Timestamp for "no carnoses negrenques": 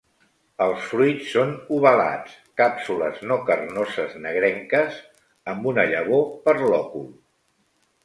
3.33-5.01